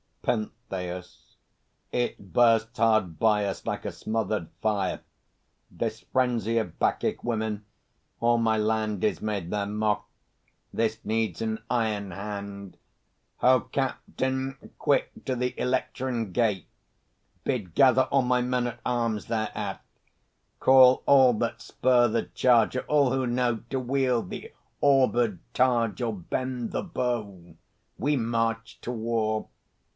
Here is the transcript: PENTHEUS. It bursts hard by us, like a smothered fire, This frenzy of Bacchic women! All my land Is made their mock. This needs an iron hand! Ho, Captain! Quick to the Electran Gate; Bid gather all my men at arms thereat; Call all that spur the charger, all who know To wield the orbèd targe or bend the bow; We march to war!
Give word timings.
PENTHEUS. 0.23 1.35
It 1.91 2.33
bursts 2.33 2.77
hard 2.79 3.19
by 3.19 3.45
us, 3.45 3.65
like 3.65 3.85
a 3.85 3.91
smothered 3.91 4.49
fire, 4.61 5.01
This 5.69 6.01
frenzy 6.01 6.57
of 6.59 6.77
Bacchic 6.79 7.23
women! 7.23 7.65
All 8.19 8.37
my 8.37 8.57
land 8.57 9.03
Is 9.03 9.21
made 9.21 9.49
their 9.51 9.65
mock. 9.65 10.07
This 10.73 11.03
needs 11.03 11.41
an 11.41 11.61
iron 11.69 12.11
hand! 12.11 12.77
Ho, 13.37 13.61
Captain! 13.61 14.57
Quick 14.79 15.11
to 15.25 15.35
the 15.35 15.53
Electran 15.53 16.33
Gate; 16.33 16.67
Bid 17.43 17.75
gather 17.75 18.03
all 18.03 18.21
my 18.23 18.41
men 18.41 18.67
at 18.67 18.79
arms 18.85 19.25
thereat; 19.25 19.83
Call 20.59 21.03
all 21.07 21.33
that 21.33 21.61
spur 21.61 22.07
the 22.07 22.23
charger, 22.23 22.81
all 22.81 23.11
who 23.11 23.27
know 23.27 23.57
To 23.69 23.79
wield 23.79 24.29
the 24.29 24.51
orbèd 24.81 25.39
targe 25.53 26.01
or 26.01 26.13
bend 26.13 26.71
the 26.71 26.83
bow; 26.83 27.55
We 27.99 28.15
march 28.17 28.79
to 28.81 28.91
war! 28.91 29.47